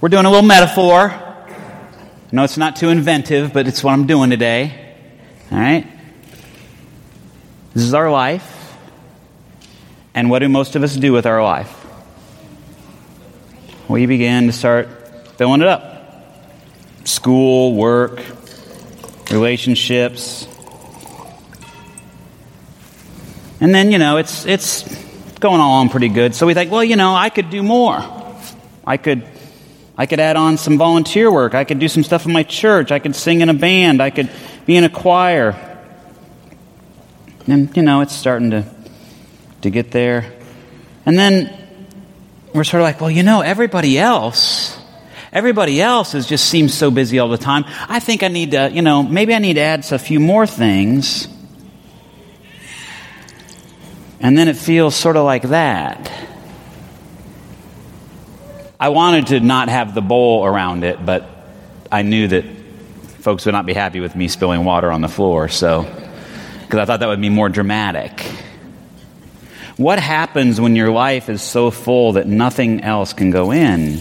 We're 0.00 0.10
doing 0.10 0.26
a 0.26 0.30
little 0.30 0.46
metaphor. 0.46 1.12
Know 2.30 2.44
it's 2.44 2.56
not 2.56 2.76
too 2.76 2.90
inventive, 2.90 3.52
but 3.52 3.66
it's 3.66 3.82
what 3.82 3.94
I'm 3.94 4.06
doing 4.06 4.30
today. 4.30 4.94
All 5.50 5.58
right? 5.58 5.84
This 7.74 7.82
is 7.82 7.94
our 7.94 8.08
life. 8.08 8.76
And 10.14 10.30
what 10.30 10.38
do 10.38 10.48
most 10.48 10.76
of 10.76 10.84
us 10.84 10.94
do 10.94 11.12
with 11.12 11.26
our 11.26 11.42
life? 11.42 11.84
We 13.88 14.06
begin 14.06 14.46
to 14.46 14.52
start 14.52 14.88
filling 15.36 15.62
it 15.62 15.66
up 15.66 16.30
school, 17.02 17.74
work, 17.74 18.22
relationships. 19.32 20.46
And 23.60 23.74
then, 23.74 23.90
you 23.90 23.98
know, 23.98 24.18
it's, 24.18 24.46
it's 24.46 24.84
going 25.40 25.60
along 25.60 25.88
pretty 25.88 26.08
good. 26.08 26.36
So 26.36 26.46
we 26.46 26.54
think, 26.54 26.70
well, 26.70 26.84
you 26.84 26.94
know, 26.94 27.16
I 27.16 27.30
could 27.30 27.50
do 27.50 27.64
more. 27.64 27.98
I 28.86 28.96
could 28.96 29.26
I 29.98 30.06
could 30.06 30.20
add 30.20 30.36
on 30.36 30.56
some 30.58 30.78
volunteer 30.78 31.30
work. 31.30 31.54
I 31.54 31.64
could 31.64 31.80
do 31.80 31.88
some 31.88 32.04
stuff 32.04 32.24
in 32.24 32.32
my 32.32 32.44
church. 32.44 32.92
I 32.92 33.00
could 33.00 33.16
sing 33.16 33.40
in 33.40 33.48
a 33.48 33.54
band. 33.54 34.00
I 34.00 34.10
could 34.10 34.30
be 34.64 34.76
in 34.76 34.84
a 34.84 34.88
choir. 34.88 35.56
And, 37.48 37.76
you 37.76 37.82
know, 37.82 38.00
it's 38.02 38.14
starting 38.14 38.52
to, 38.52 38.64
to 39.62 39.70
get 39.70 39.90
there. 39.90 40.32
And 41.04 41.18
then 41.18 41.52
we're 42.54 42.62
sort 42.62 42.80
of 42.80 42.84
like, 42.84 43.00
well, 43.00 43.10
you 43.10 43.24
know, 43.24 43.40
everybody 43.40 43.98
else, 43.98 44.78
everybody 45.32 45.82
else 45.82 46.14
is 46.14 46.26
just 46.26 46.48
seems 46.48 46.74
so 46.74 46.92
busy 46.92 47.18
all 47.18 47.28
the 47.28 47.36
time. 47.36 47.64
I 47.88 47.98
think 47.98 48.22
I 48.22 48.28
need 48.28 48.52
to, 48.52 48.70
you 48.70 48.82
know, 48.82 49.02
maybe 49.02 49.34
I 49.34 49.40
need 49.40 49.54
to 49.54 49.62
add 49.62 49.90
a 49.90 49.98
few 49.98 50.20
more 50.20 50.46
things. 50.46 51.26
And 54.20 54.38
then 54.38 54.46
it 54.46 54.56
feels 54.56 54.94
sort 54.94 55.16
of 55.16 55.24
like 55.24 55.42
that. 55.48 56.27
I 58.80 58.90
wanted 58.90 59.28
to 59.28 59.40
not 59.40 59.68
have 59.68 59.94
the 59.94 60.00
bowl 60.00 60.44
around 60.44 60.84
it, 60.84 61.04
but 61.04 61.28
I 61.90 62.02
knew 62.02 62.28
that 62.28 62.44
folks 63.20 63.44
would 63.46 63.52
not 63.52 63.66
be 63.66 63.74
happy 63.74 63.98
with 63.98 64.14
me 64.14 64.28
spilling 64.28 64.64
water 64.64 64.92
on 64.92 65.00
the 65.00 65.08
floor, 65.08 65.48
so, 65.48 65.82
because 66.62 66.78
I 66.78 66.84
thought 66.84 67.00
that 67.00 67.08
would 67.08 67.20
be 67.20 67.28
more 67.28 67.48
dramatic. 67.48 68.20
What 69.76 69.98
happens 69.98 70.60
when 70.60 70.76
your 70.76 70.90
life 70.90 71.28
is 71.28 71.42
so 71.42 71.70
full 71.70 72.12
that 72.12 72.28
nothing 72.28 72.82
else 72.82 73.12
can 73.12 73.30
go 73.30 73.50
in? 73.52 74.00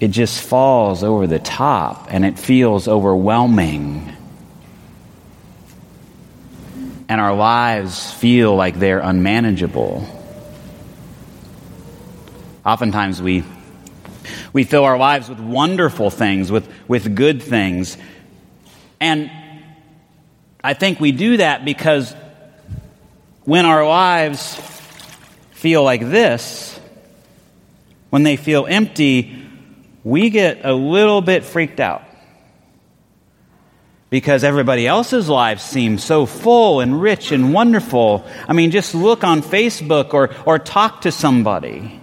It 0.00 0.08
just 0.08 0.42
falls 0.42 1.04
over 1.04 1.26
the 1.26 1.38
top 1.38 2.08
and 2.10 2.24
it 2.24 2.38
feels 2.38 2.88
overwhelming. 2.88 4.12
And 7.08 7.20
our 7.20 7.34
lives 7.34 8.12
feel 8.12 8.56
like 8.56 8.78
they're 8.78 9.00
unmanageable. 9.00 10.23
Oftentimes 12.64 13.20
we, 13.20 13.44
we 14.52 14.64
fill 14.64 14.84
our 14.84 14.96
lives 14.96 15.28
with 15.28 15.38
wonderful 15.38 16.10
things, 16.10 16.50
with, 16.50 16.68
with 16.88 17.14
good 17.14 17.42
things. 17.42 17.98
And 19.00 19.30
I 20.62 20.72
think 20.72 20.98
we 20.98 21.12
do 21.12 21.36
that 21.36 21.64
because 21.64 22.14
when 23.44 23.66
our 23.66 23.86
lives 23.86 24.56
feel 25.50 25.82
like 25.82 26.00
this, 26.00 26.80
when 28.08 28.22
they 28.22 28.36
feel 28.36 28.66
empty, 28.66 29.42
we 30.02 30.30
get 30.30 30.64
a 30.64 30.72
little 30.72 31.20
bit 31.20 31.44
freaked 31.44 31.80
out. 31.80 32.02
Because 34.08 34.44
everybody 34.44 34.86
else's 34.86 35.28
lives 35.28 35.62
seem 35.62 35.98
so 35.98 36.24
full 36.24 36.80
and 36.80 37.02
rich 37.02 37.32
and 37.32 37.52
wonderful. 37.52 38.24
I 38.48 38.52
mean, 38.52 38.70
just 38.70 38.94
look 38.94 39.24
on 39.24 39.42
Facebook 39.42 40.14
or, 40.14 40.30
or 40.46 40.58
talk 40.58 41.02
to 41.02 41.12
somebody. 41.12 42.00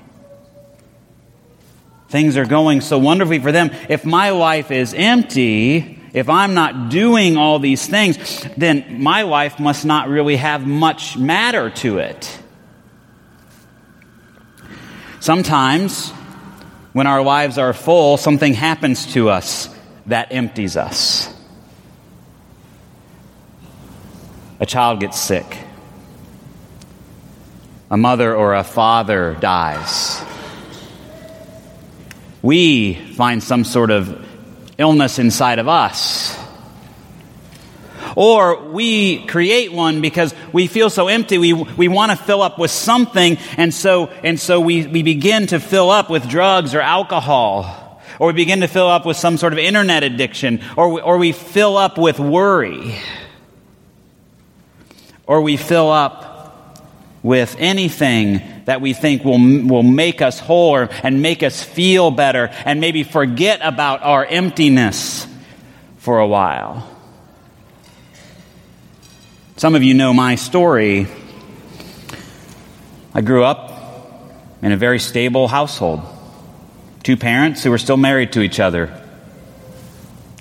Things 2.12 2.36
are 2.36 2.46
going 2.46 2.82
so 2.82 2.98
wonderfully 2.98 3.40
for 3.40 3.54
them. 3.54 3.72
If 3.88 4.04
my 4.04 4.32
life 4.32 4.70
is 4.70 4.94
empty, 4.94 5.98
if 6.12 6.28
I'm 6.28 6.54
not 6.54 6.90
doing 6.90 7.38
all 7.38 7.58
these 7.58 7.88
things, 7.88 8.46
then 8.58 9.02
my 9.02 9.22
life 9.22 9.62
must 9.62 9.86
not 9.86 10.10
really 10.10 10.36
have 10.36 10.68
much 10.68 11.16
matter 11.16 11.70
to 11.70 12.00
it. 12.00 12.38
Sometimes, 15.22 16.10
when 16.92 17.08
our 17.08 17.22
lives 17.24 17.58
are 17.58 17.72
full, 17.72 18.18
something 18.18 18.56
happens 18.56 19.14
to 19.14 19.30
us 19.30 19.74
that 20.08 20.34
empties 20.34 20.76
us. 20.76 21.34
A 24.60 24.66
child 24.66 25.00
gets 25.00 25.18
sick. 25.18 25.58
A 27.90 27.96
mother 27.96 28.36
or 28.36 28.54
a 28.54 28.66
father 28.66 29.38
dies 29.40 30.11
we 32.42 32.94
find 32.94 33.44
some 33.44 33.64
sort 33.64 33.92
of 33.92 34.26
illness 34.78 35.20
inside 35.20 35.60
of 35.60 35.68
us. 35.68 36.38
Or 38.16 38.70
we 38.70 39.26
create 39.28 39.72
one 39.72 40.02
because 40.02 40.34
we 40.52 40.68
feel 40.68 40.90
so 40.90 41.08
empty, 41.08 41.38
we, 41.38 41.54
we 41.54 41.88
want 41.88 42.12
to 42.12 42.18
fill 42.18 42.42
up 42.42 42.60
with 42.60 42.72
something, 42.72 43.38
and 43.58 43.74
so, 43.74 44.08
and 44.24 44.40
so 44.40 44.60
we, 44.60 44.86
we 44.86 45.04
begin 45.04 45.48
to 45.48 45.60
fill 45.60 45.90
up 45.90 46.10
with 46.10 46.28
drugs 46.28 46.76
or 46.76 46.82
alcohol. 46.82 48.02
Or 48.20 48.28
we 48.28 48.34
begin 48.34 48.62
to 48.62 48.68
fill 48.68 48.88
up 48.88 49.06
with 49.06 49.18
some 49.18 49.38
sort 49.38 49.54
of 49.54 49.60
internet 49.60 50.04
addiction, 50.04 50.62
or 50.76 50.90
we, 50.94 51.02
or 51.02 51.18
we 51.18 51.32
fill 51.32 51.78
up 51.78 51.98
with 51.98 52.20
worry. 52.20 52.96
Or 55.26 55.42
we 55.42 55.56
fill 55.56 55.90
up 55.90 56.86
with 57.24 57.56
anything 57.60 58.61
that 58.72 58.80
we 58.80 58.94
think 58.94 59.26
will, 59.26 59.68
will 59.68 59.84
make 59.84 60.22
us 60.22 60.40
whole 60.40 60.78
and 60.78 61.22
make 61.22 61.44
us 61.44 61.62
feel 61.62 62.10
better 62.10 62.48
and 62.64 62.80
maybe 62.80 63.04
forget 63.04 63.60
about 63.62 64.02
our 64.02 64.26
emptiness 64.26 65.28
for 65.98 66.20
a 66.20 66.26
while. 66.26 66.88
Some 69.58 69.76
of 69.76 69.84
you 69.84 69.94
know 69.94 70.14
my 70.14 70.36
story. 70.36 71.06
I 73.14 73.20
grew 73.20 73.44
up 73.44 74.32
in 74.62 74.72
a 74.72 74.78
very 74.78 75.00
stable 75.00 75.50
household. 75.50 76.00
Two 77.04 77.18
parents 77.18 77.62
who 77.62 77.72
were 77.72 77.78
still 77.78 77.98
married 77.98 78.32
to 78.32 78.42
each 78.42 78.62
other. 78.62 78.98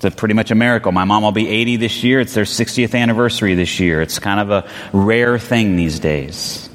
It's 0.01 0.15
pretty 0.15 0.35
much 0.35 0.51
a 0.51 0.55
miracle. 0.55 0.93
My 0.93 1.03
mom 1.03 1.23
will 1.23 1.33
be 1.33 1.49
80 1.49 1.75
this 1.75 2.01
year. 2.01 2.21
It's 2.21 2.33
their 2.33 2.45
60th 2.45 2.97
anniversary 2.97 3.55
this 3.55 3.81
year. 3.81 4.01
It's 4.01 4.19
kind 4.19 4.39
of 4.39 4.51
a 4.51 4.69
rare 4.93 5.37
thing 5.37 5.75
these 5.75 5.99
days. 5.99 6.69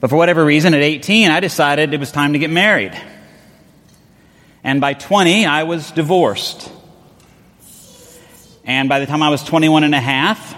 But 0.00 0.08
for 0.08 0.16
whatever 0.16 0.44
reason, 0.44 0.72
at 0.72 0.80
18, 0.80 1.30
I 1.30 1.40
decided 1.40 1.92
it 1.92 2.00
was 2.00 2.10
time 2.10 2.32
to 2.32 2.38
get 2.38 2.50
married. 2.50 2.98
And 4.64 4.80
by 4.80 4.94
20, 4.94 5.46
I 5.46 5.64
was 5.64 5.90
divorced. 5.90 6.72
And 8.64 8.88
by 8.88 9.00
the 9.00 9.06
time 9.06 9.22
I 9.22 9.28
was 9.28 9.42
21 9.44 9.84
and 9.84 9.94
a 9.94 10.00
half, 10.00 10.56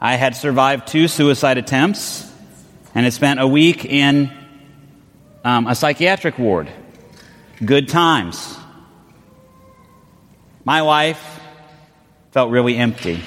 I 0.00 0.14
had 0.14 0.36
survived 0.36 0.86
two 0.86 1.08
suicide 1.08 1.58
attempts 1.58 2.30
and 2.94 3.04
had 3.04 3.12
spent 3.12 3.40
a 3.40 3.46
week 3.46 3.84
in 3.84 4.32
um, 5.44 5.66
a 5.66 5.74
psychiatric 5.74 6.38
ward. 6.38 6.70
Good 7.64 7.88
times. 7.88 8.56
My 10.64 10.82
life 10.82 11.40
felt 12.30 12.50
really 12.50 12.76
empty. 12.76 13.20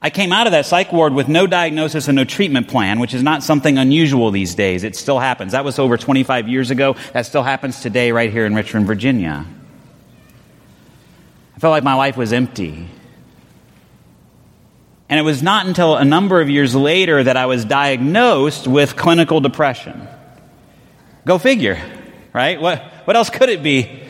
I 0.00 0.10
came 0.10 0.32
out 0.32 0.46
of 0.46 0.52
that 0.52 0.64
psych 0.64 0.92
ward 0.92 1.12
with 1.12 1.26
no 1.26 1.46
diagnosis 1.46 2.06
and 2.06 2.14
no 2.14 2.24
treatment 2.24 2.68
plan, 2.68 3.00
which 3.00 3.14
is 3.14 3.22
not 3.22 3.42
something 3.42 3.78
unusual 3.78 4.30
these 4.30 4.54
days. 4.54 4.84
It 4.84 4.94
still 4.94 5.18
happens. 5.18 5.52
That 5.52 5.64
was 5.64 5.78
over 5.78 5.96
25 5.96 6.48
years 6.48 6.70
ago. 6.70 6.94
That 7.12 7.26
still 7.26 7.42
happens 7.42 7.80
today 7.80 8.12
right 8.12 8.30
here 8.30 8.46
in 8.46 8.54
Richmond, 8.54 8.86
Virginia. 8.86 9.44
I 11.56 11.58
felt 11.58 11.72
like 11.72 11.82
my 11.82 11.94
life 11.94 12.16
was 12.16 12.32
empty. 12.32 12.88
And 15.08 15.18
it 15.18 15.22
was 15.22 15.42
not 15.42 15.66
until 15.66 15.96
a 15.96 16.04
number 16.04 16.40
of 16.40 16.48
years 16.48 16.76
later 16.76 17.24
that 17.24 17.36
I 17.36 17.46
was 17.46 17.64
diagnosed 17.64 18.68
with 18.68 18.94
clinical 18.94 19.40
depression. 19.40 20.06
Go 21.26 21.38
figure, 21.38 21.82
right? 22.32 22.60
What, 22.60 22.82
what 23.04 23.16
else 23.16 23.30
could 23.30 23.48
it 23.48 23.64
be? 23.64 24.07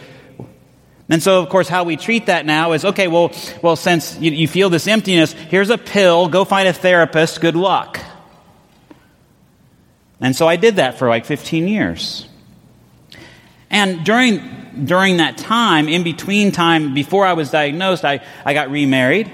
And 1.10 1.22
so, 1.22 1.42
of 1.42 1.48
course, 1.48 1.68
how 1.68 1.84
we 1.84 1.96
treat 1.96 2.26
that 2.26 2.44
now 2.44 2.72
is 2.72 2.84
okay, 2.84 3.08
well, 3.08 3.32
well 3.62 3.76
since 3.76 4.18
you, 4.18 4.30
you 4.30 4.46
feel 4.46 4.68
this 4.68 4.86
emptiness, 4.86 5.32
here's 5.32 5.70
a 5.70 5.78
pill, 5.78 6.28
go 6.28 6.44
find 6.44 6.68
a 6.68 6.72
therapist, 6.72 7.40
good 7.40 7.56
luck. 7.56 7.98
And 10.20 10.36
so 10.36 10.46
I 10.46 10.56
did 10.56 10.76
that 10.76 10.98
for 10.98 11.08
like 11.08 11.24
15 11.24 11.66
years. 11.66 12.26
And 13.70 14.04
during, 14.04 14.84
during 14.84 15.18
that 15.18 15.38
time, 15.38 15.88
in 15.88 16.02
between 16.02 16.52
time, 16.52 16.92
before 16.94 17.24
I 17.24 17.34
was 17.34 17.50
diagnosed, 17.50 18.04
I, 18.04 18.24
I 18.44 18.52
got 18.52 18.70
remarried. 18.70 19.30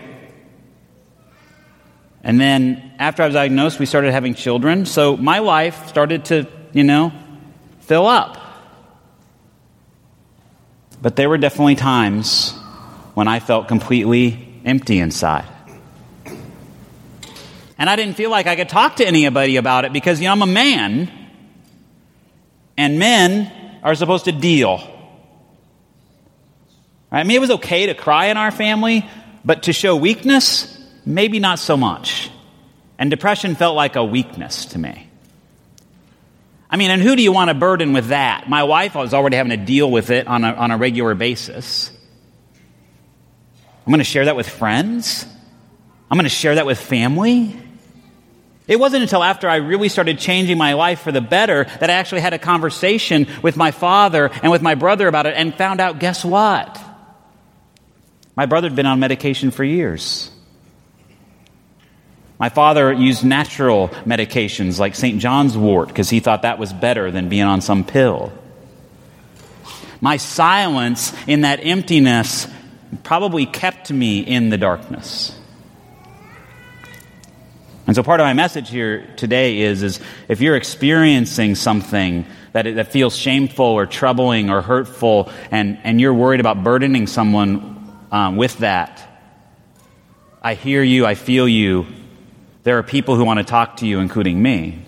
And 2.22 2.40
then 2.40 2.92
after 2.98 3.22
I 3.22 3.26
was 3.26 3.34
diagnosed, 3.34 3.78
we 3.78 3.86
started 3.86 4.12
having 4.12 4.34
children. 4.34 4.86
So 4.86 5.16
my 5.16 5.40
life 5.40 5.88
started 5.88 6.26
to, 6.26 6.46
you 6.72 6.84
know, 6.84 7.12
fill 7.80 8.06
up. 8.06 8.43
But 11.04 11.16
there 11.16 11.28
were 11.28 11.36
definitely 11.36 11.74
times 11.74 12.52
when 13.12 13.28
I 13.28 13.38
felt 13.38 13.68
completely 13.68 14.62
empty 14.64 14.98
inside. 14.98 15.44
And 17.76 17.90
I 17.90 17.96
didn't 17.96 18.14
feel 18.14 18.30
like 18.30 18.46
I 18.46 18.56
could 18.56 18.70
talk 18.70 18.96
to 18.96 19.06
anybody 19.06 19.56
about 19.56 19.84
it 19.84 19.92
because, 19.92 20.18
you 20.18 20.28
know, 20.28 20.32
I'm 20.32 20.40
a 20.40 20.46
man. 20.46 21.10
And 22.78 22.98
men 22.98 23.52
are 23.82 23.94
supposed 23.94 24.24
to 24.24 24.32
deal. 24.32 24.80
I 27.12 27.22
mean, 27.24 27.36
it 27.36 27.40
was 27.40 27.50
okay 27.50 27.84
to 27.84 27.94
cry 27.94 28.28
in 28.28 28.38
our 28.38 28.50
family, 28.50 29.06
but 29.44 29.64
to 29.64 29.74
show 29.74 29.96
weakness, 29.96 30.74
maybe 31.04 31.38
not 31.38 31.58
so 31.58 31.76
much. 31.76 32.30
And 32.98 33.10
depression 33.10 33.56
felt 33.56 33.76
like 33.76 33.96
a 33.96 34.04
weakness 34.04 34.64
to 34.66 34.78
me. 34.78 35.10
I 36.74 36.76
mean, 36.76 36.90
and 36.90 37.00
who 37.00 37.14
do 37.14 37.22
you 37.22 37.30
want 37.30 37.50
to 37.50 37.54
burden 37.54 37.92
with 37.92 38.08
that? 38.08 38.48
My 38.48 38.64
wife 38.64 38.96
I 38.96 39.00
was 39.00 39.14
already 39.14 39.36
having 39.36 39.50
to 39.50 39.64
deal 39.64 39.88
with 39.88 40.10
it 40.10 40.26
on 40.26 40.42
a, 40.42 40.52
on 40.54 40.72
a 40.72 40.76
regular 40.76 41.14
basis. 41.14 41.92
I'm 43.86 43.92
going 43.92 43.98
to 43.98 44.04
share 44.04 44.24
that 44.24 44.34
with 44.34 44.48
friends. 44.48 45.24
I'm 46.10 46.18
going 46.18 46.24
to 46.24 46.28
share 46.28 46.56
that 46.56 46.66
with 46.66 46.80
family. 46.80 47.56
It 48.66 48.80
wasn't 48.80 49.04
until 49.04 49.22
after 49.22 49.48
I 49.48 49.58
really 49.58 49.88
started 49.88 50.18
changing 50.18 50.58
my 50.58 50.72
life 50.72 51.02
for 51.02 51.12
the 51.12 51.20
better 51.20 51.62
that 51.62 51.90
I 51.90 51.92
actually 51.92 52.22
had 52.22 52.32
a 52.32 52.40
conversation 52.40 53.28
with 53.40 53.56
my 53.56 53.70
father 53.70 54.28
and 54.42 54.50
with 54.50 54.60
my 54.60 54.74
brother 54.74 55.06
about 55.06 55.26
it 55.26 55.34
and 55.36 55.54
found 55.54 55.80
out 55.80 56.00
guess 56.00 56.24
what? 56.24 56.76
My 58.34 58.46
brother 58.46 58.66
had 58.66 58.74
been 58.74 58.86
on 58.86 58.98
medication 58.98 59.52
for 59.52 59.62
years. 59.62 60.28
My 62.38 62.48
father 62.48 62.92
used 62.92 63.24
natural 63.24 63.88
medications 64.04 64.78
like 64.78 64.96
St. 64.96 65.20
John's 65.20 65.56
wort 65.56 65.88
because 65.88 66.10
he 66.10 66.20
thought 66.20 66.42
that 66.42 66.58
was 66.58 66.72
better 66.72 67.10
than 67.10 67.28
being 67.28 67.44
on 67.44 67.60
some 67.60 67.84
pill. 67.84 68.32
My 70.00 70.16
silence 70.16 71.14
in 71.26 71.42
that 71.42 71.60
emptiness 71.64 72.48
probably 73.04 73.46
kept 73.46 73.90
me 73.90 74.20
in 74.20 74.50
the 74.50 74.58
darkness. 74.58 75.38
And 77.86 77.94
so 77.94 78.02
part 78.02 78.20
of 78.20 78.24
my 78.24 78.32
message 78.32 78.70
here 78.70 79.06
today 79.16 79.60
is, 79.60 79.82
is 79.82 80.00
if 80.28 80.40
you're 80.40 80.56
experiencing 80.56 81.54
something 81.54 82.24
that, 82.52 82.62
that 82.62 82.92
feels 82.92 83.14
shameful 83.16 83.66
or 83.66 83.84
troubling 83.86 84.48
or 84.50 84.62
hurtful 84.62 85.30
and, 85.50 85.78
and 85.84 86.00
you're 86.00 86.14
worried 86.14 86.40
about 86.40 86.64
burdening 86.64 87.06
someone 87.06 87.92
um, 88.10 88.36
with 88.36 88.58
that, 88.58 89.06
I 90.42 90.54
hear 90.54 90.82
you, 90.82 91.06
I 91.06 91.14
feel 91.14 91.46
you. 91.46 91.86
There 92.64 92.78
are 92.78 92.82
people 92.82 93.16
who 93.16 93.24
want 93.24 93.38
to 93.38 93.44
talk 93.44 93.76
to 93.78 93.86
you, 93.86 94.00
including 94.00 94.42
me. 94.42 94.78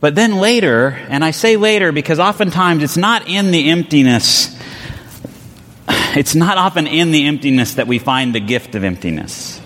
But 0.00 0.14
then 0.14 0.36
later, 0.36 0.88
and 0.88 1.22
I 1.22 1.30
say 1.30 1.56
later 1.56 1.92
because 1.92 2.18
oftentimes 2.18 2.82
it's 2.82 2.96
not 2.96 3.28
in 3.28 3.52
the 3.52 3.70
emptiness, 3.70 4.58
it's 6.16 6.34
not 6.34 6.58
often 6.58 6.86
in 6.86 7.12
the 7.12 7.26
emptiness 7.26 7.74
that 7.74 7.86
we 7.86 7.98
find 8.00 8.34
the 8.34 8.40
gift 8.40 8.74
of 8.74 8.82
emptiness. 8.82 9.60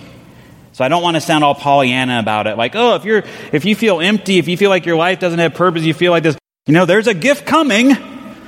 So 0.73 0.85
I 0.85 0.89
don't 0.89 1.03
want 1.03 1.15
to 1.15 1.23
sound 1.23 1.43
all 1.43 1.55
Pollyanna 1.55 2.19
about 2.19 2.47
it, 2.49 2.59
like, 2.59 2.75
oh, 2.75 2.97
if 2.97 3.05
you're 3.05 3.25
if 3.53 3.65
you 3.65 3.75
feel 3.75 4.01
empty, 4.01 4.39
if 4.39 4.49
you 4.49 4.59
feel 4.59 4.69
like 4.69 4.85
your 4.85 4.97
life 4.97 5.21
doesn't 5.21 5.39
have 5.39 5.55
purpose, 5.55 5.85
you 5.85 5.95
feel 5.95 6.11
like 6.11 6.25
this, 6.25 6.37
you 6.67 6.75
know, 6.75 6.85
there's 6.85 7.07
a 7.07 7.15
gift 7.15 7.47
coming. 7.47 7.97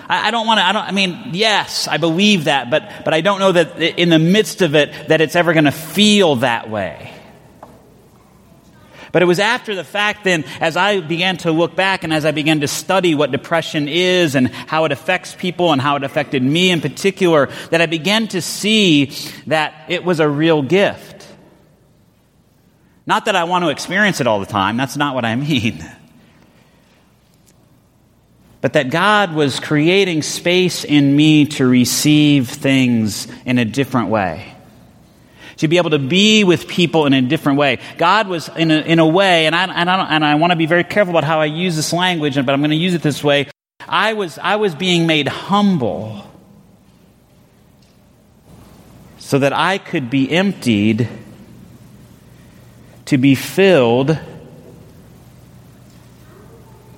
I, 0.08 0.28
I 0.28 0.30
don't 0.30 0.46
want 0.46 0.58
to. 0.58 0.64
I 0.64 0.72
don't. 0.72 0.84
I 0.84 0.92
mean, 0.92 1.30
yes, 1.32 1.86
I 1.86 1.98
believe 1.98 2.44
that, 2.44 2.70
but 2.70 3.04
but 3.04 3.14
I 3.14 3.20
don't 3.20 3.38
know 3.38 3.52
that 3.52 3.78
in 3.80 4.08
the 4.08 4.18
midst 4.18 4.62
of 4.62 4.74
it 4.74 5.08
that 5.08 5.20
it's 5.20 5.36
ever 5.36 5.52
going 5.52 5.66
to 5.66 5.72
feel 5.72 6.36
that 6.36 6.70
way. 6.70 7.12
But 9.10 9.22
it 9.22 9.24
was 9.26 9.38
after 9.38 9.74
the 9.74 9.84
fact, 9.84 10.24
then, 10.24 10.44
as 10.60 10.76
I 10.76 11.00
began 11.00 11.38
to 11.38 11.52
look 11.52 11.74
back 11.74 12.04
and 12.04 12.12
as 12.12 12.24
I 12.24 12.30
began 12.30 12.60
to 12.60 12.68
study 12.68 13.14
what 13.14 13.30
depression 13.30 13.88
is 13.88 14.34
and 14.34 14.48
how 14.48 14.84
it 14.84 14.92
affects 14.92 15.34
people 15.34 15.72
and 15.72 15.80
how 15.80 15.96
it 15.96 16.04
affected 16.04 16.42
me 16.42 16.70
in 16.70 16.80
particular, 16.80 17.48
that 17.70 17.80
I 17.80 17.86
began 17.86 18.28
to 18.28 18.42
see 18.42 19.06
that 19.46 19.86
it 19.88 20.04
was 20.04 20.20
a 20.20 20.28
real 20.28 20.62
gift. 20.62 21.26
Not 23.06 23.24
that 23.24 23.36
I 23.36 23.44
want 23.44 23.64
to 23.64 23.70
experience 23.70 24.20
it 24.20 24.26
all 24.26 24.40
the 24.40 24.46
time, 24.46 24.76
that's 24.76 24.96
not 24.96 25.14
what 25.14 25.24
I 25.24 25.34
mean. 25.36 25.82
But 28.60 28.72
that 28.72 28.90
God 28.90 29.34
was 29.34 29.60
creating 29.60 30.22
space 30.22 30.84
in 30.84 31.14
me 31.14 31.46
to 31.46 31.66
receive 31.66 32.48
things 32.48 33.28
in 33.44 33.58
a 33.58 33.64
different 33.64 34.08
way. 34.08 34.54
To 35.58 35.68
be 35.68 35.76
able 35.76 35.90
to 35.90 35.98
be 35.98 36.44
with 36.44 36.66
people 36.66 37.06
in 37.06 37.14
a 37.14 37.22
different 37.22 37.58
way. 37.58 37.78
God 37.98 38.26
was 38.28 38.48
in 38.48 38.70
a, 38.70 38.78
in 38.78 38.98
a 38.98 39.06
way, 39.06 39.46
and 39.46 39.54
I, 39.54 39.64
and, 39.64 39.90
I 39.90 40.14
and 40.14 40.24
I 40.24 40.34
want 40.36 40.52
to 40.52 40.56
be 40.56 40.66
very 40.66 40.84
careful 40.84 41.12
about 41.12 41.24
how 41.24 41.40
I 41.40 41.46
use 41.46 41.76
this 41.76 41.92
language, 41.92 42.34
but 42.34 42.48
I'm 42.48 42.60
going 42.60 42.70
to 42.70 42.76
use 42.76 42.94
it 42.94 43.02
this 43.02 43.22
way. 43.22 43.48
I 43.88 44.12
was, 44.14 44.38
I 44.38 44.56
was 44.56 44.74
being 44.74 45.06
made 45.06 45.28
humble 45.28 46.24
so 49.18 49.38
that 49.38 49.52
I 49.52 49.78
could 49.78 50.10
be 50.10 50.30
emptied 50.30 51.08
to 53.06 53.18
be 53.18 53.34
filled 53.34 54.18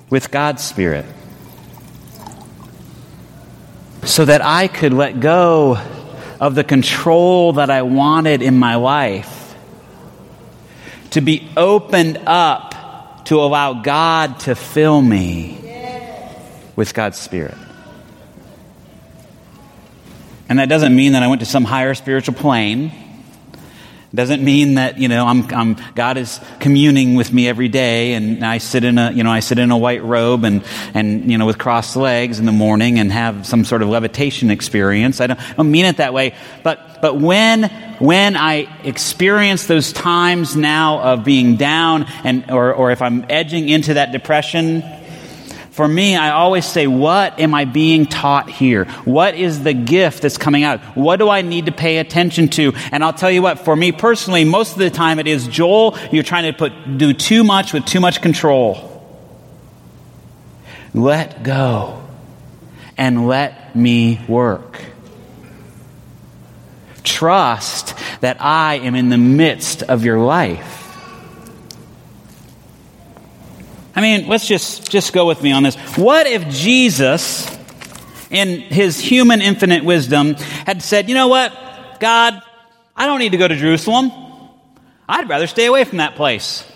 with 0.09 0.31
God's 0.31 0.63
Spirit 0.63 1.05
so 4.03 4.25
that 4.25 4.43
I 4.43 4.67
could 4.67 4.93
let 4.93 5.19
go 5.19 5.77
of 6.39 6.55
the 6.55 6.63
control 6.63 7.53
that 7.53 7.69
I 7.69 7.83
wanted 7.83 8.41
in 8.41 8.57
my 8.57 8.75
life, 8.75 9.55
to 11.11 11.21
be 11.21 11.49
opened 11.55 12.19
up 12.25 13.25
to 13.25 13.39
allow 13.39 13.73
God 13.81 14.39
to 14.41 14.55
fill 14.55 15.01
me 15.01 15.57
with 16.75 16.93
God's 16.93 17.17
Spirit. 17.17 17.57
And 20.49 20.59
that 20.59 20.67
doesn't 20.67 20.95
mean 20.95 21.13
that 21.13 21.23
I 21.23 21.27
went 21.27 21.41
to 21.41 21.45
some 21.45 21.63
higher 21.63 21.93
spiritual 21.93 22.33
plane. 22.33 22.91
Doesn't 24.13 24.43
mean 24.43 24.73
that, 24.73 24.97
you 24.97 25.07
know, 25.07 25.25
I'm, 25.25 25.49
I'm, 25.53 25.77
God 25.95 26.17
is 26.17 26.41
communing 26.59 27.15
with 27.15 27.31
me 27.31 27.47
every 27.47 27.69
day 27.69 28.13
and 28.13 28.43
I 28.45 28.57
sit 28.57 28.83
in 28.83 28.97
a, 28.97 29.09
you 29.11 29.23
know, 29.23 29.31
I 29.31 29.39
sit 29.39 29.57
in 29.57 29.71
a 29.71 29.77
white 29.77 30.03
robe 30.03 30.43
and, 30.43 30.65
and, 30.93 31.31
you 31.31 31.37
know, 31.37 31.45
with 31.45 31.57
crossed 31.57 31.95
legs 31.95 32.37
in 32.37 32.45
the 32.45 32.51
morning 32.51 32.99
and 32.99 33.09
have 33.09 33.47
some 33.47 33.63
sort 33.63 33.81
of 33.81 33.87
levitation 33.87 34.51
experience. 34.51 35.21
I 35.21 35.27
don't, 35.27 35.39
I 35.39 35.53
don't 35.53 35.71
mean 35.71 35.85
it 35.85 35.97
that 35.97 36.13
way. 36.13 36.35
But, 36.61 37.01
but 37.01 37.15
when, 37.21 37.63
when 37.99 38.35
I 38.35 38.67
experience 38.83 39.67
those 39.67 39.93
times 39.93 40.57
now 40.57 40.99
of 40.99 41.23
being 41.23 41.55
down 41.55 42.05
and, 42.25 42.51
or, 42.51 42.73
or 42.73 42.91
if 42.91 43.01
I'm 43.01 43.25
edging 43.29 43.69
into 43.69 43.93
that 43.93 44.11
depression, 44.11 44.83
for 45.71 45.87
me, 45.87 46.17
I 46.17 46.31
always 46.31 46.65
say, 46.65 46.85
what 46.85 47.39
am 47.39 47.53
I 47.53 47.63
being 47.63 48.05
taught 48.05 48.49
here? 48.49 48.85
What 49.05 49.35
is 49.35 49.63
the 49.63 49.73
gift 49.73 50.21
that's 50.21 50.37
coming 50.37 50.63
out? 50.63 50.81
What 50.97 51.17
do 51.17 51.29
I 51.29 51.43
need 51.43 51.67
to 51.67 51.71
pay 51.71 51.97
attention 51.97 52.49
to? 52.49 52.73
And 52.91 53.01
I'll 53.03 53.13
tell 53.13 53.31
you 53.31 53.41
what, 53.41 53.59
for 53.59 53.73
me 53.73 53.93
personally, 53.93 54.43
most 54.43 54.73
of 54.73 54.79
the 54.79 54.89
time 54.89 55.17
it 55.17 55.27
is, 55.27 55.47
Joel, 55.47 55.97
you're 56.11 56.23
trying 56.23 56.51
to 56.51 56.57
put, 56.57 56.97
do 56.97 57.13
too 57.13 57.45
much 57.45 57.71
with 57.71 57.85
too 57.85 58.01
much 58.01 58.21
control. 58.21 58.89
Let 60.93 61.41
go 61.41 62.03
and 62.97 63.29
let 63.29 63.73
me 63.73 64.19
work. 64.27 64.83
Trust 67.03 67.97
that 68.19 68.41
I 68.41 68.75
am 68.75 68.93
in 68.93 69.07
the 69.07 69.17
midst 69.17 69.83
of 69.83 70.03
your 70.03 70.19
life. 70.19 70.80
I 74.01 74.17
mean, 74.17 74.27
let's 74.27 74.47
just, 74.47 74.89
just 74.89 75.13
go 75.13 75.27
with 75.27 75.43
me 75.43 75.51
on 75.51 75.61
this. 75.61 75.75
What 75.95 76.25
if 76.25 76.49
Jesus, 76.49 77.47
in 78.31 78.61
his 78.61 78.99
human 78.99 79.43
infinite 79.43 79.83
wisdom, 79.83 80.33
had 80.65 80.81
said, 80.81 81.07
you 81.07 81.13
know 81.13 81.27
what, 81.27 81.53
God, 81.99 82.41
I 82.95 83.05
don't 83.05 83.19
need 83.19 83.33
to 83.33 83.37
go 83.37 83.47
to 83.47 83.55
Jerusalem. 83.55 84.11
I'd 85.07 85.29
rather 85.29 85.45
stay 85.45 85.67
away 85.67 85.83
from 85.83 85.99
that 85.99 86.15
place. 86.15 86.67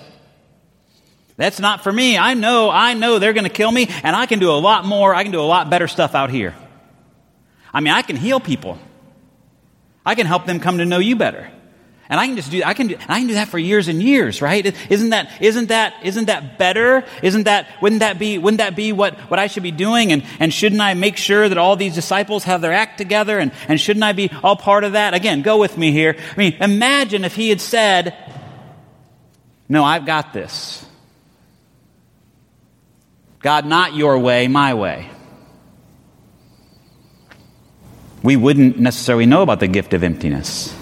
That's 1.36 1.60
not 1.60 1.82
for 1.82 1.92
me. 1.92 2.16
I 2.16 2.36
know, 2.36 2.70
I 2.70 2.94
know 2.94 3.18
they're 3.18 3.34
going 3.34 3.46
to 3.46 3.50
kill 3.50 3.72
me, 3.72 3.88
and 4.04 4.16
I 4.16 4.28
can 4.28 4.38
do 4.38 4.52
a 4.52 4.62
lot 4.62 4.86
more. 4.86 5.16
I 5.16 5.24
can 5.24 5.32
do 5.32 5.42
a 5.42 5.50
lot 5.50 5.72
better 5.72 5.88
stuff 5.88 6.14
out 6.14 6.30
here. 6.30 6.54
I 7.74 7.80
mean, 7.80 7.94
I 7.96 8.04
can 8.04 8.18
heal 8.18 8.40
people. 8.40 8.78
I 10.06 10.14
can 10.14 10.28
help 10.28 10.46
them 10.46 10.60
come 10.60 10.78
to 10.78 10.86
know 10.86 11.00
you 11.00 11.16
better. 11.16 11.50
And 12.08 12.20
I 12.20 12.28
can 12.28 12.36
just 12.36 12.52
do, 12.52 12.62
I 12.64 12.76
can 12.76 12.88
do, 12.88 12.98
I 13.08 13.18
can 13.18 13.28
do 13.28 13.34
that 13.34 13.48
for 13.48 13.58
years 13.58 13.88
and 13.88 14.02
years, 14.02 14.40
right? 14.40 14.64
Isn't 14.92 15.10
that, 15.10 15.42
isn't 15.42 15.70
that, 15.70 15.96
isn't 16.04 16.26
that 16.26 16.60
better? 16.60 17.04
Isn't 17.24 17.46
that, 17.46 17.68
wouldn't 17.82 18.02
that 18.02 18.20
be, 18.20 18.38
wouldn't 18.38 18.60
that 18.60 18.76
be 18.76 18.92
what, 18.92 19.16
what 19.32 19.40
I 19.40 19.48
should 19.48 19.64
be 19.64 19.72
doing? 19.72 20.12
And, 20.12 20.24
and 20.40 20.54
shouldn't 20.54 20.82
I 20.82 20.94
make 20.94 21.18
sure 21.18 21.50
that 21.50 21.58
all 21.58 21.76
these 21.76 21.96
disciples 21.96 22.44
have 22.44 22.62
their 22.62 22.74
act 22.74 23.00
together? 23.00 23.40
And, 23.40 23.52
and 23.68 23.82
shouldn't 23.82 24.04
I 24.04 24.14
be 24.14 24.30
all 24.44 24.56
part 24.56 24.84
of 24.84 24.92
that? 24.92 25.16
Again, 25.16 25.42
go 25.42 25.58
with 25.58 25.80
me 25.80 25.92
here. 25.92 26.16
I 26.20 26.38
mean, 26.38 26.54
imagine 26.62 27.26
if 27.26 27.36
he 27.36 27.50
had 27.50 27.60
said, 27.60 28.16
no, 29.68 29.84
I've 29.84 30.06
got 30.06 30.32
this. 30.32 30.86
God, 33.40 33.66
not 33.66 33.96
your 33.96 34.20
way, 34.20 34.48
my 34.48 34.76
way. 34.76 35.10
We 38.22 38.36
wouldn't 38.36 38.80
necessarily 38.80 39.26
know 39.26 39.42
about 39.42 39.60
the 39.60 39.68
gift 39.68 39.96
of 39.96 40.04
emptiness. 40.04 40.76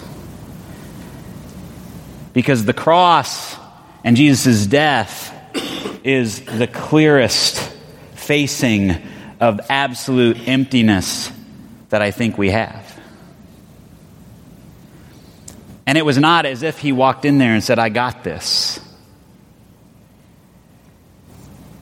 Because 2.33 2.65
the 2.65 2.73
cross 2.73 3.55
and 4.03 4.17
Jesus' 4.17 4.65
death 4.65 5.31
is 6.03 6.41
the 6.41 6.67
clearest 6.67 7.57
facing 8.15 8.95
of 9.39 9.61
absolute 9.69 10.47
emptiness 10.47 11.31
that 11.89 12.01
I 12.01 12.11
think 12.11 12.37
we 12.37 12.49
have. 12.49 12.89
And 15.85 15.97
it 15.97 16.05
was 16.05 16.17
not 16.17 16.45
as 16.45 16.63
if 16.63 16.79
he 16.79 16.91
walked 16.91 17.25
in 17.25 17.37
there 17.37 17.53
and 17.53 17.63
said, 17.63 17.77
I 17.77 17.89
got 17.89 18.23
this. 18.23 18.79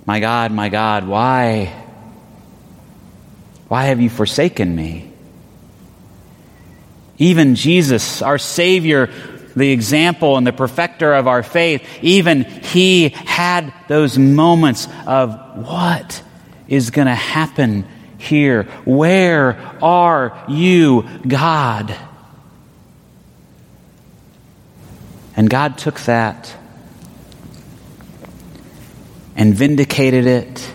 My 0.06 0.20
God, 0.20 0.52
my 0.52 0.70
God, 0.70 1.08
why? 1.08 1.74
Why 3.68 3.86
have 3.86 4.02
you 4.02 4.10
forsaken 4.10 4.76
me? 4.76 5.12
Even 7.18 7.54
Jesus, 7.54 8.22
our 8.22 8.40
Savior, 8.40 9.10
the 9.56 9.72
example 9.72 10.38
and 10.38 10.46
the 10.46 10.54
perfecter 10.54 11.14
of 11.14 11.28
our 11.28 11.44
faith, 11.44 11.88
even 12.02 12.44
he 12.44 13.10
had 13.10 13.74
those 13.88 14.18
moments 14.18 14.88
of 15.06 15.40
what 15.56 16.24
is 16.68 16.92
going 16.92 17.08
to 17.08 17.16
happen 17.16 17.86
here? 18.18 18.64
Where 18.86 19.58
are 19.82 20.46
you, 20.48 21.08
God? 21.28 21.96
And 25.36 25.50
God 25.50 25.78
took 25.78 26.00
that 26.02 26.56
and 29.36 29.56
vindicated 29.56 30.26
it 30.26 30.72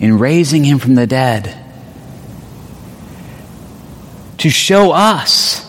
in 0.00 0.18
raising 0.18 0.64
him 0.64 0.78
from 0.78 0.94
the 0.94 1.06
dead 1.06 1.64
to 4.38 4.48
show 4.48 4.92
us 4.92 5.67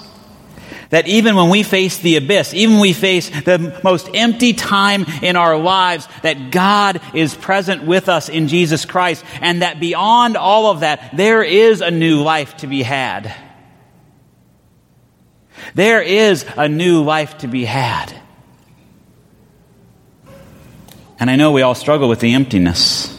that 0.90 1.08
even 1.08 1.36
when 1.36 1.50
we 1.50 1.64
face 1.64 1.98
the 1.98 2.16
abyss, 2.16 2.54
even 2.54 2.76
when 2.76 2.82
we 2.82 2.94
face 2.94 3.30
the 3.30 3.80
most 3.84 4.10
empty 4.14 4.54
time 4.54 5.06
in 5.22 5.36
our 5.36 5.58
lives, 5.58 6.08
that 6.24 6.52
God 6.52 7.00
is 7.14 7.36
present 7.36 7.84
with 7.84 8.10
us 8.10 8.30
in 8.30 8.48
Jesus 8.48 8.86
Christ, 8.86 9.24
and 9.42 9.62
that 9.62 9.80
beyond 9.80 10.36
all 10.36 10.72
of 10.72 10.80
that, 10.80 11.12
there 11.16 11.44
is 11.44 11.82
a 11.82 11.92
new 11.92 12.22
life 12.22 12.58
to 12.58 12.68
be 12.68 12.82
had. 12.82 13.34
There 15.76 16.02
is 16.02 16.46
a 16.58 16.68
new 16.68 17.04
life 17.04 17.40
to 17.40 17.48
be 17.48 17.66
had. 17.66 18.14
And 21.20 21.30
I 21.30 21.36
know 21.36 21.52
we 21.52 21.62
all 21.62 21.76
struggle 21.76 22.10
with 22.10 22.22
the 22.22 22.34
emptiness. 22.34 23.16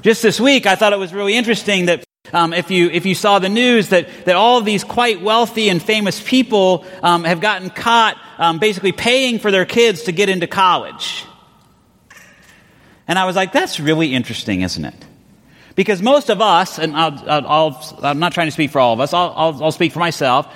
Just 0.00 0.22
this 0.22 0.40
week, 0.40 0.66
I 0.66 0.74
thought 0.74 0.92
it 0.92 0.98
was 0.98 1.14
really 1.14 1.36
interesting 1.36 1.86
that 1.86 2.04
um, 2.32 2.52
if, 2.52 2.70
you, 2.70 2.88
if 2.90 3.04
you 3.04 3.14
saw 3.14 3.38
the 3.38 3.48
news 3.48 3.90
that, 3.90 4.08
that 4.24 4.34
all 4.34 4.58
of 4.58 4.64
these 4.64 4.82
quite 4.82 5.20
wealthy 5.20 5.68
and 5.68 5.82
famous 5.82 6.22
people 6.22 6.84
um, 7.02 7.24
have 7.24 7.40
gotten 7.40 7.70
caught 7.70 8.16
um, 8.38 8.58
basically 8.58 8.92
paying 8.92 9.38
for 9.38 9.50
their 9.50 9.66
kids 9.66 10.04
to 10.04 10.12
get 10.12 10.28
into 10.28 10.46
college. 10.46 11.24
And 13.06 13.18
I 13.18 13.26
was 13.26 13.36
like, 13.36 13.52
that's 13.52 13.78
really 13.78 14.14
interesting, 14.14 14.62
isn't 14.62 14.84
it? 14.84 14.94
Because 15.74 16.00
most 16.00 16.30
of 16.30 16.40
us, 16.40 16.78
and 16.78 16.96
i 16.96 17.08
am 18.02 18.18
not 18.18 18.32
trying 18.32 18.46
to 18.46 18.52
speak 18.52 18.70
for 18.70 18.80
all 18.80 18.94
of 18.94 19.00
us, 19.00 19.12
I'll, 19.12 19.32
I'll, 19.36 19.64
I'll 19.64 19.72
speak 19.72 19.92
for 19.92 19.98
myself. 19.98 20.46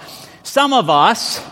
Some 0.45 0.73
of 0.73 0.89
us, 0.89 1.45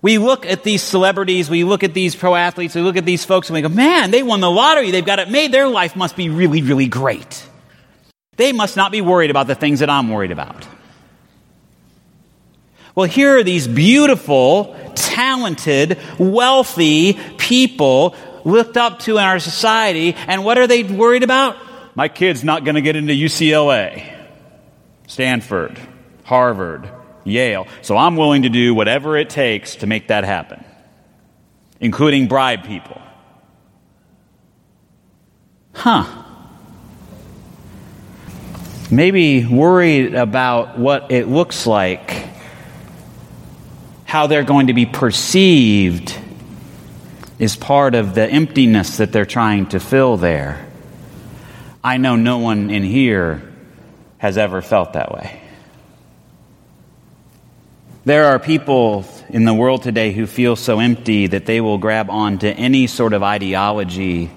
we 0.00 0.16
look 0.18 0.46
at 0.46 0.62
these 0.62 0.82
celebrities, 0.82 1.50
we 1.50 1.64
look 1.64 1.82
at 1.82 1.92
these 1.92 2.16
pro 2.16 2.34
athletes, 2.34 2.74
we 2.74 2.80
look 2.80 2.96
at 2.96 3.04
these 3.04 3.24
folks, 3.24 3.50
and 3.50 3.54
we 3.54 3.62
go, 3.62 3.68
man, 3.68 4.10
they 4.10 4.22
won 4.22 4.40
the 4.40 4.50
lottery, 4.50 4.90
they've 4.90 5.04
got 5.04 5.18
it 5.18 5.28
made, 5.28 5.52
their 5.52 5.68
life 5.68 5.96
must 5.96 6.16
be 6.16 6.30
really, 6.30 6.62
really 6.62 6.86
great. 6.86 7.46
They 8.36 8.52
must 8.52 8.76
not 8.76 8.92
be 8.92 9.02
worried 9.02 9.30
about 9.30 9.46
the 9.46 9.54
things 9.54 9.80
that 9.80 9.90
I'm 9.90 10.08
worried 10.08 10.30
about. 10.30 10.66
Well, 12.94 13.06
here 13.06 13.38
are 13.38 13.42
these 13.42 13.68
beautiful, 13.68 14.74
talented, 14.94 15.98
wealthy 16.18 17.14
people 17.36 18.14
looked 18.44 18.76
up 18.76 19.00
to 19.00 19.18
in 19.18 19.24
our 19.24 19.38
society, 19.38 20.14
and 20.14 20.44
what 20.44 20.58
are 20.58 20.66
they 20.66 20.82
worried 20.82 21.22
about? 21.22 21.56
My 21.94 22.08
kid's 22.08 22.42
not 22.42 22.64
going 22.64 22.74
to 22.74 22.80
get 22.80 22.96
into 22.96 23.12
UCLA, 23.12 24.10
Stanford, 25.06 25.78
Harvard, 26.24 26.90
Yale. 27.24 27.66
So 27.82 27.96
I'm 27.98 28.16
willing 28.16 28.42
to 28.42 28.48
do 28.48 28.74
whatever 28.74 29.16
it 29.16 29.28
takes 29.28 29.76
to 29.76 29.86
make 29.86 30.08
that 30.08 30.24
happen, 30.24 30.64
including 31.80 32.28
bribe 32.28 32.64
people. 32.64 33.00
Huh 35.74 36.21
maybe 38.92 39.46
worried 39.46 40.14
about 40.14 40.78
what 40.78 41.10
it 41.10 41.26
looks 41.26 41.66
like, 41.66 42.28
how 44.04 44.26
they're 44.26 44.44
going 44.44 44.66
to 44.66 44.74
be 44.74 44.84
perceived, 44.84 46.16
is 47.38 47.56
part 47.56 47.94
of 47.94 48.14
the 48.14 48.28
emptiness 48.28 48.98
that 48.98 49.10
they're 49.10 49.24
trying 49.24 49.66
to 49.66 49.80
fill 49.80 50.18
there. 50.18 50.68
I 51.82 51.96
know 51.96 52.16
no 52.16 52.38
one 52.38 52.70
in 52.70 52.82
here 52.84 53.50
has 54.18 54.38
ever 54.38 54.60
felt 54.60 54.92
that 54.92 55.12
way. 55.12 55.40
There 58.04 58.26
are 58.26 58.38
people 58.38 59.06
in 59.30 59.44
the 59.44 59.54
world 59.54 59.82
today 59.82 60.12
who 60.12 60.26
feel 60.26 60.54
so 60.54 60.80
empty 60.80 61.28
that 61.28 61.46
they 61.46 61.60
will 61.60 61.78
grab 61.78 62.10
onto 62.10 62.46
any 62.46 62.86
sort 62.88 63.14
of 63.14 63.22
ideology 63.22 64.30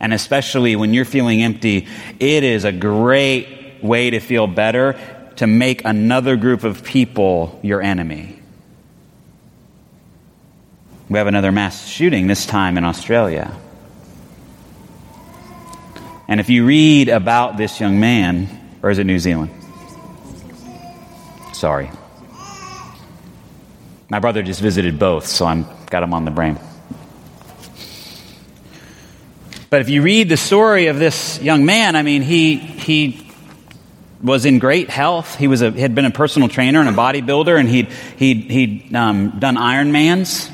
and 0.00 0.12
especially 0.12 0.76
when 0.76 0.92
you're 0.94 1.04
feeling 1.04 1.42
empty, 1.42 1.86
it 2.20 2.44
is 2.44 2.64
a 2.64 2.72
great 2.72 3.82
way 3.82 4.10
to 4.10 4.20
feel 4.20 4.46
better 4.46 4.98
to 5.36 5.46
make 5.46 5.84
another 5.84 6.36
group 6.36 6.64
of 6.64 6.84
people 6.84 7.58
your 7.62 7.82
enemy. 7.82 8.38
We 11.08 11.18
have 11.18 11.26
another 11.26 11.52
mass 11.52 11.86
shooting, 11.86 12.26
this 12.26 12.46
time 12.46 12.78
in 12.78 12.84
Australia. 12.84 13.54
And 16.28 16.40
if 16.40 16.48
you 16.48 16.64
read 16.64 17.08
about 17.08 17.56
this 17.56 17.80
young 17.80 18.00
man, 18.00 18.78
or 18.82 18.90
is 18.90 18.98
it 18.98 19.04
New 19.04 19.18
Zealand? 19.18 19.50
Sorry. 21.52 21.90
My 24.08 24.18
brother 24.18 24.42
just 24.42 24.60
visited 24.60 24.98
both, 24.98 25.26
so 25.26 25.46
I'm 25.46 25.66
got 25.90 26.02
him 26.02 26.14
on 26.14 26.24
the 26.24 26.30
brain. 26.30 26.58
But 29.74 29.80
if 29.80 29.88
you 29.88 30.02
read 30.02 30.28
the 30.28 30.36
story 30.36 30.86
of 30.86 31.00
this 31.00 31.42
young 31.42 31.64
man, 31.64 31.96
I 31.96 32.02
mean, 32.02 32.22
he, 32.22 32.58
he 32.58 33.26
was 34.22 34.44
in 34.44 34.60
great 34.60 34.88
health. 34.88 35.34
He 35.34 35.48
was 35.48 35.62
a, 35.62 35.72
had 35.72 35.96
been 35.96 36.04
a 36.04 36.12
personal 36.12 36.48
trainer 36.48 36.78
and 36.78 36.88
a 36.88 36.92
bodybuilder, 36.92 37.58
and 37.58 37.68
he'd, 37.68 37.88
he'd, 38.16 38.52
he'd 38.52 38.94
um, 38.94 39.40
done 39.40 39.56
Ironmans. 39.56 40.48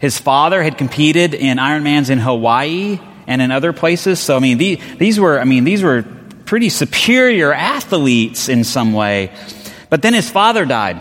His 0.00 0.18
father 0.18 0.64
had 0.64 0.78
competed 0.78 1.32
in 1.32 1.58
Ironmans 1.58 2.10
in 2.10 2.18
Hawaii 2.18 2.98
and 3.28 3.40
in 3.40 3.52
other 3.52 3.72
places. 3.72 4.18
So, 4.18 4.34
I 4.34 4.40
mean, 4.40 4.58
the, 4.58 4.80
these 4.98 5.20
were, 5.20 5.38
I 5.38 5.44
mean, 5.44 5.62
these 5.62 5.84
were 5.84 6.02
pretty 6.44 6.70
superior 6.70 7.52
athletes 7.52 8.48
in 8.48 8.64
some 8.64 8.94
way. 8.94 9.30
But 9.90 10.02
then 10.02 10.12
his 10.12 10.28
father 10.28 10.64
died. 10.64 11.00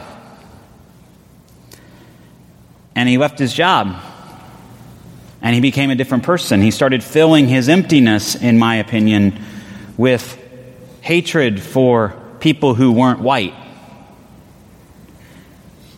And 2.96 3.10
he 3.10 3.18
left 3.18 3.40
his 3.40 3.56
job 3.56 4.00
and 5.42 5.56
he 5.56 5.62
became 5.62 5.90
a 5.90 5.96
different 5.96 6.24
person. 6.24 6.62
He 6.62 6.72
started 6.72 7.04
filling 7.04 7.48
his 7.48 7.68
emptiness, 7.68 8.36
in 8.36 8.60
my 8.60 8.76
opinion, 8.76 9.40
with 9.98 10.38
hatred 11.02 11.62
for 11.62 12.16
people 12.40 12.76
who 12.76 12.92
weren't 12.92 13.20
white. 13.20 13.54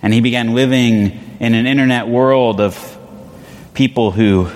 And 0.01 0.13
he 0.13 0.21
began 0.21 0.53
living 0.53 1.37
in 1.39 1.53
an 1.53 1.65
internet 1.65 2.07
world 2.07 2.61
of 2.61 2.97
people 3.73 4.11
who 4.11 4.49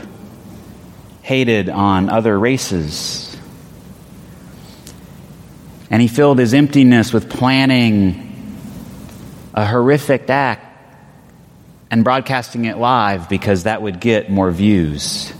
hated 1.22 1.70
on 1.70 2.10
other 2.10 2.38
races. 2.38 3.36
And 5.90 6.02
he 6.02 6.08
filled 6.08 6.40
his 6.40 6.54
emptiness 6.54 7.12
with 7.12 7.30
planning 7.30 8.24
a 9.54 9.66
horrific 9.66 10.30
act 10.30 10.67
and 11.90 12.04
broadcasting 12.04 12.66
it 12.66 12.78
live 12.78 13.30
because 13.30 13.64
that 13.64 13.82
would 13.82 14.00
get 14.00 14.30
more 14.30 14.52
views. 14.52 15.34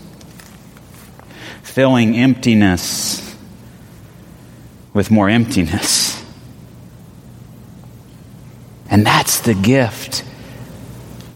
Filling 1.62 2.16
emptiness 2.16 3.36
with 4.94 5.10
more 5.10 5.28
emptiness. 5.28 6.24
And 8.90 9.04
that's 9.04 9.40
the 9.40 9.54
gift 9.54 10.24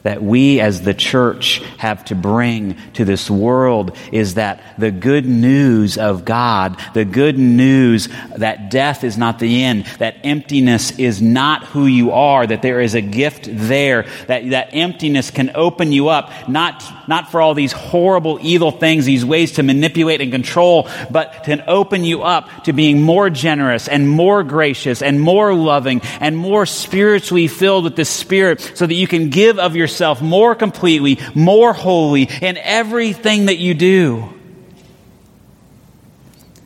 that 0.02 0.22
we 0.22 0.60
as 0.60 0.82
the 0.82 0.94
church 0.94 1.58
have 1.78 2.04
to 2.06 2.14
bring 2.14 2.76
to 2.94 3.04
this 3.04 3.30
world 3.30 3.96
is 4.10 4.34
that 4.34 4.62
the 4.78 4.90
good 4.90 5.26
news 5.26 5.96
of 5.98 6.24
God, 6.24 6.80
the 6.94 7.04
good 7.04 7.38
news 7.38 8.08
that 8.36 8.70
death 8.70 9.04
is 9.04 9.16
not 9.16 9.38
the 9.38 9.64
end, 9.64 9.86
that 9.98 10.16
emptiness 10.24 10.98
is 10.98 11.22
not 11.22 11.64
who 11.64 11.86
you 11.86 12.12
are, 12.12 12.46
that 12.46 12.62
there 12.62 12.80
is 12.80 12.94
a 12.94 13.00
gift 13.00 13.48
there, 13.50 14.06
that, 14.26 14.50
that 14.50 14.70
emptiness 14.72 15.30
can 15.30 15.52
open 15.54 15.92
you 15.92 16.08
up, 16.08 16.48
not, 16.48 16.82
not 17.08 17.30
for 17.30 17.40
all 17.40 17.54
these 17.54 17.72
horrible, 17.72 18.38
evil 18.42 18.70
things, 18.70 19.04
these 19.04 19.24
ways 19.24 19.52
to 19.52 19.62
manipulate 19.62 20.20
and 20.20 20.32
control, 20.32 20.88
but 21.10 21.44
can 21.44 21.62
open 21.68 22.04
you 22.04 22.22
up 22.22 22.64
to 22.64 22.72
being 22.72 23.00
more 23.00 23.30
generous 23.30 23.88
and 23.88 24.08
more 24.08 24.42
gracious 24.42 25.02
and 25.02 25.20
more 25.20 25.54
loving 25.54 26.00
and 26.20 26.36
more 26.36 26.66
spiritually 26.66 27.46
filled 27.46 27.84
with 27.84 27.96
the 27.96 28.04
Spirit 28.04 28.60
so 28.74 28.86
that 28.86 28.94
you 28.94 29.06
can 29.06 29.30
give 29.30 29.58
of 29.58 29.76
your 29.76 29.88
yourself 29.92 30.22
more 30.22 30.54
completely, 30.54 31.18
more 31.34 31.72
wholly 31.72 32.22
in 32.40 32.56
everything 32.56 33.46
that 33.46 33.58
you 33.58 33.74
do. 33.74 34.28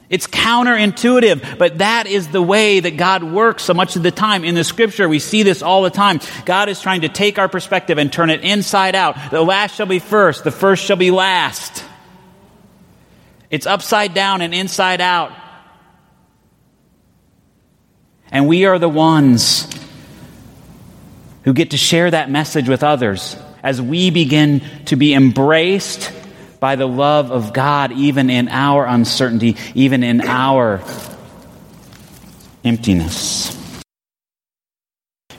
It's 0.08 0.28
counterintuitive, 0.28 1.58
but 1.58 1.78
that 1.78 2.06
is 2.06 2.28
the 2.28 2.40
way 2.40 2.78
that 2.78 2.96
God 2.96 3.24
works 3.24 3.64
so 3.64 3.74
much 3.74 3.96
of 3.96 4.04
the 4.04 4.12
time. 4.12 4.44
In 4.44 4.54
the 4.54 4.62
scripture, 4.62 5.08
we 5.08 5.18
see 5.18 5.42
this 5.42 5.62
all 5.62 5.82
the 5.82 5.90
time. 5.90 6.20
God 6.44 6.68
is 6.68 6.80
trying 6.80 7.00
to 7.00 7.08
take 7.08 7.40
our 7.40 7.48
perspective 7.48 7.98
and 7.98 8.12
turn 8.12 8.30
it 8.30 8.42
inside 8.42 8.94
out. 8.94 9.16
The 9.32 9.42
last 9.42 9.74
shall 9.74 9.86
be 9.86 9.98
first, 9.98 10.44
the 10.44 10.52
first 10.52 10.84
shall 10.84 10.96
be 10.96 11.10
last. 11.10 11.84
It's 13.50 13.66
upside 13.66 14.14
down 14.14 14.42
and 14.42 14.54
inside 14.54 15.00
out. 15.00 15.32
And 18.30 18.46
we 18.46 18.64
are 18.64 18.78
the 18.78 18.88
ones 18.88 19.68
who 21.46 21.54
get 21.54 21.70
to 21.70 21.76
share 21.76 22.10
that 22.10 22.28
message 22.28 22.68
with 22.68 22.82
others 22.82 23.36
as 23.62 23.80
we 23.80 24.10
begin 24.10 24.60
to 24.86 24.96
be 24.96 25.14
embraced 25.14 26.12
by 26.58 26.74
the 26.74 26.86
love 26.86 27.30
of 27.30 27.52
God, 27.52 27.92
even 27.92 28.30
in 28.30 28.48
our 28.48 28.84
uncertainty, 28.84 29.56
even 29.74 30.02
in 30.02 30.20
our 30.22 30.82
emptiness. 32.64 33.56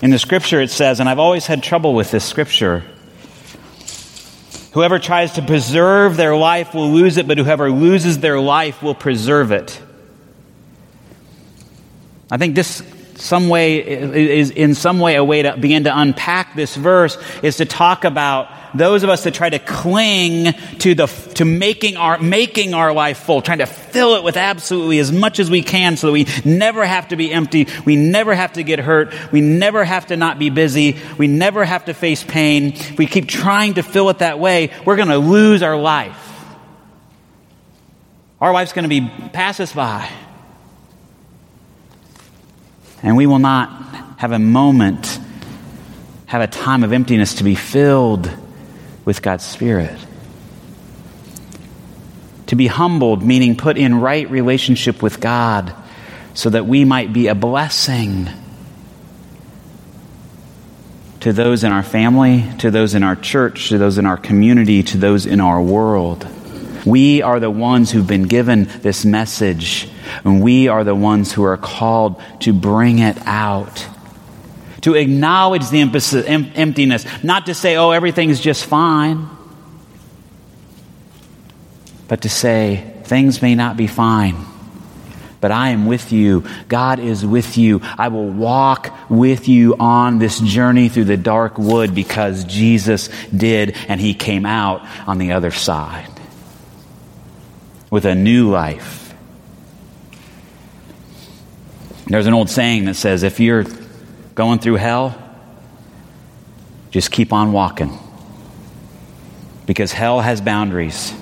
In 0.02 0.10
the 0.10 0.20
scripture, 0.20 0.62
it 0.62 0.70
says, 0.70 1.02
and 1.02 1.10
I've 1.10 1.20
always 1.20 1.46
had 1.46 1.62
trouble 1.62 1.94
with 1.94 2.10
this 2.10 2.24
scripture 2.24 2.84
whoever 4.72 5.00
tries 5.00 5.34
to 5.34 5.42
preserve 5.42 6.16
their 6.16 6.36
life 6.36 6.74
will 6.74 6.92
lose 6.92 7.18
it, 7.18 7.28
but 7.28 7.38
whoever 7.38 7.70
loses 7.72 8.20
their 8.20 8.40
life 8.40 8.82
will 8.84 8.96
preserve 8.96 9.52
it. 9.52 9.82
I 12.30 12.38
think 12.38 12.54
this 12.56 12.82
some 13.18 13.50
way 13.50 13.78
is 13.78 14.52
in 14.52 14.76
some 14.76 15.00
way 15.00 15.16
a 15.16 15.24
way 15.24 15.42
to 15.42 15.58
begin 15.58 15.86
to 15.86 16.00
unpack 16.00 16.56
this 16.56 16.76
verse 16.76 17.18
is 17.42 17.58
to 17.58 17.66
talk 17.66 18.04
about 18.04 18.50
those 18.76 19.04
of 19.04 19.10
us 19.10 19.24
that 19.24 19.34
try 19.34 19.50
to 19.50 19.60
cling 19.60 20.54
to 20.80 20.94
the 20.94 21.08
to 21.36 21.46
making 21.46 21.98
our 21.98 22.20
making 22.20 22.74
our 22.74 22.94
life 22.94 23.18
full 23.18 23.42
trying 23.42 23.58
to 23.58 23.66
fill 23.66 24.16
it 24.16 24.24
with 24.24 24.38
absolutely 24.38 25.00
as 25.00 25.12
much 25.12 25.40
as 25.40 25.50
we 25.50 25.64
can 25.64 25.98
so 25.98 26.08
that 26.08 26.14
we 26.14 26.28
never 26.46 26.86
have 26.86 27.08
to 27.08 27.16
be 27.16 27.32
empty 27.32 27.68
we 27.86 27.96
never 27.96 28.36
have 28.36 28.54
to 28.54 28.64
get 28.64 28.80
hurt 28.80 29.14
we 29.32 29.42
never 29.42 29.84
have 29.84 30.06
to 30.08 30.16
not 30.16 30.38
be 30.38 30.50
busy 30.50 30.98
we 31.18 31.28
never 31.28 31.66
have 31.66 31.86
to 31.86 31.94
face 31.94 32.24
pain. 32.24 32.76
We 32.98 33.08
keep 33.08 33.28
trying 33.28 33.76
to 33.76 33.84
fill 33.84 34.10
it 34.10 34.20
that 34.20 34.40
way 34.40 34.72
we're 34.86 34.96
going 34.96 35.08
to 35.10 35.18
lose 35.18 35.64
our 35.64 35.78
life. 35.78 36.24
Our 38.40 38.54
life's 38.54 38.74
going 38.74 38.84
to 38.84 38.90
be 38.90 39.02
pass 39.30 39.60
us 39.60 39.74
by 39.74 40.10
and 43.04 43.16
we 43.16 43.26
will 43.26 43.40
not 43.40 43.70
have 44.18 44.32
a 44.32 44.40
moment, 44.40 45.20
have 46.26 46.42
a 46.42 46.48
time 46.48 46.84
of 46.84 46.92
emptiness 46.92 47.36
to 47.36 47.44
be 47.44 47.56
filled 47.56 48.30
with 49.06 49.22
God's 49.22 49.46
Spirit. 49.46 49.98
To 52.48 52.56
be 52.56 52.68
humbled, 52.68 53.24
meaning 53.24 53.56
put 53.56 53.78
in 53.78 54.00
right 54.00 54.30
relationship 54.30 55.04
with 55.04 55.20
God, 55.20 55.74
so 56.34 56.50
that 56.50 56.66
we 56.66 56.86
might 56.86 57.14
be 57.14 57.28
a 57.28 57.36
blessing 57.36 58.30
to 61.20 61.34
those 61.34 61.64
in 61.64 61.72
our 61.72 61.84
family, 61.84 62.46
to 62.60 62.72
those 62.72 62.94
in 62.94 63.04
our 63.04 63.16
church, 63.16 63.70
to 63.70 63.78
those 63.78 63.98
in 63.98 64.06
our 64.06 64.18
community, 64.18 64.84
to 64.84 64.98
those 64.98 65.26
in 65.26 65.42
our 65.42 65.62
world. 65.62 66.28
We 66.88 67.22
are 67.22 67.42
the 67.42 67.52
ones 67.52 67.92
who've 67.92 68.08
been 68.08 68.28
given 68.28 68.70
this 68.82 69.04
message, 69.04 69.90
and 70.24 70.42
we 70.42 70.70
are 70.70 70.86
the 70.86 70.96
ones 70.96 71.34
who 71.34 71.44
are 71.44 71.58
called 71.58 72.22
to 72.42 72.54
bring 72.54 73.00
it 73.00 73.18
out. 73.26 73.86
To 74.82 74.94
acknowledge 74.94 75.70
the 75.70 75.82
emptiness, 75.82 77.06
not 77.24 77.48
to 77.48 77.54
say, 77.54 77.76
oh, 77.76 77.92
everything's 77.92 78.40
just 78.40 78.66
fine, 78.66 79.28
but 82.08 82.22
to 82.22 82.30
say, 82.30 82.94
things 83.04 83.42
may 83.42 83.54
not 83.54 83.76
be 83.76 83.88
fine 83.88 84.46
but 85.40 85.52
I 85.52 85.70
am 85.70 85.86
with 85.86 86.12
you. 86.12 86.46
God 86.68 86.98
is 86.98 87.24
with 87.24 87.60
you. 87.60 87.82
I 87.84 88.08
will 88.08 88.28
walk 88.28 88.92
with 89.08 89.48
you 89.48 89.76
on 89.80 90.18
this 90.18 90.40
journey 90.40 90.90
through 90.90 91.06
the 91.06 91.16
dark 91.16 91.60
wood 91.60 91.94
because 91.94 92.44
Jesus 92.46 93.10
did, 93.30 93.78
and 93.88 94.02
He 94.02 94.16
came 94.16 94.48
out 94.48 94.84
on 95.08 95.20
the 95.20 95.34
other 95.34 95.52
side 95.52 96.17
with 97.90 98.06
a 98.06 98.16
new 98.16 98.50
life. 98.50 99.14
There's 102.08 102.28
an 102.28 102.34
old 102.34 102.50
saying 102.50 102.86
that 102.86 102.96
says 102.96 103.24
if 103.24 103.40
you're 103.40 103.66
going 104.36 104.60
through 104.60 104.76
hell, 104.76 105.22
just 106.92 107.12
keep 107.12 107.34
on 107.34 107.52
walking. 107.52 107.98
Because 109.66 109.92
hell 109.92 110.22
has 110.22 110.40
boundaries. 110.40 111.14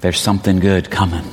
There's 0.00 0.20
something 0.20 0.60
good 0.60 0.90
coming. 0.90 1.24